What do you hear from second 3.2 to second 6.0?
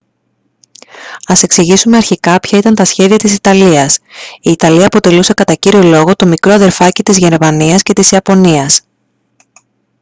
ιταλίας. η ιταλία αποτελούσε κατά κύριο